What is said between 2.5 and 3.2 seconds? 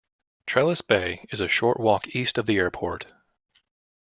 airport.